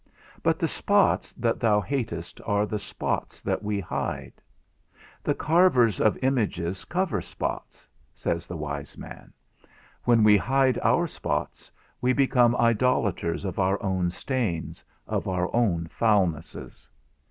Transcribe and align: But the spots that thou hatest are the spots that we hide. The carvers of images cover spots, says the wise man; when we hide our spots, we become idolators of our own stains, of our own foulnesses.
But 0.41 0.57
the 0.57 0.67
spots 0.67 1.31
that 1.33 1.59
thou 1.59 1.79
hatest 1.79 2.41
are 2.43 2.65
the 2.65 2.79
spots 2.79 3.39
that 3.43 3.61
we 3.61 3.79
hide. 3.79 4.33
The 5.21 5.35
carvers 5.35 6.01
of 6.01 6.17
images 6.23 6.85
cover 6.85 7.21
spots, 7.21 7.87
says 8.15 8.47
the 8.47 8.57
wise 8.57 8.97
man; 8.97 9.31
when 10.05 10.23
we 10.23 10.37
hide 10.37 10.79
our 10.79 11.05
spots, 11.05 11.69
we 12.01 12.13
become 12.13 12.55
idolators 12.55 13.45
of 13.45 13.59
our 13.59 13.79
own 13.83 14.09
stains, 14.09 14.83
of 15.05 15.27
our 15.27 15.55
own 15.55 15.85
foulnesses. 15.85 16.89